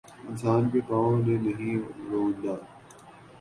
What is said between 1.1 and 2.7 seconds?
نے نہیں روندا